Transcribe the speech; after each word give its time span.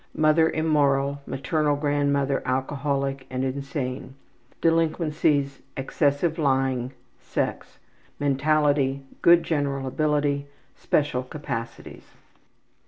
mother 0.15 0.49
immoral, 0.49 1.21
maternal 1.27 1.75
grandmother 1.75 2.41
alcoholic 2.43 3.27
and 3.29 3.43
insane. 3.43 4.15
Delinquencies: 4.59 5.59
Mentality: 5.59 5.65
Excessive 5.77 6.39
lying. 6.39 6.91
Good 9.21 9.43
general 9.43 9.85
ability, 9.85 10.47
Sex. 10.73 10.81
special 10.81 11.21
capacities. 11.21 12.13